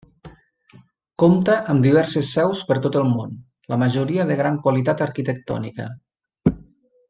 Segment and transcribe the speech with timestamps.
[1.23, 3.37] Compta amb diverses seus per tot el món,
[3.75, 5.87] la majoria de gran qualitat arquitectònica.